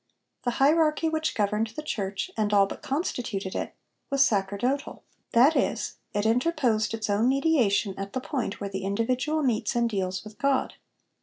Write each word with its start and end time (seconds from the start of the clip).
The 0.45 0.51
hierarchy 0.57 1.09
which 1.09 1.35
governed 1.35 1.73
the 1.75 1.83
Church, 1.83 2.31
and 2.35 2.51
all 2.51 2.65
but 2.65 2.81
constituted 2.81 3.53
it, 3.53 3.75
was 4.09 4.25
sacerdotal; 4.25 5.03
that 5.33 5.55
is, 5.55 5.99
it 6.11 6.25
interposed 6.25 6.95
its 6.95 7.07
own 7.07 7.29
mediation 7.29 7.93
at 7.99 8.13
the 8.13 8.19
point 8.19 8.59
where 8.59 8.71
the 8.71 8.83
individual 8.83 9.43
meets 9.43 9.75
and 9.75 9.87
deals 9.87 10.23
with 10.23 10.39
God. 10.39 10.73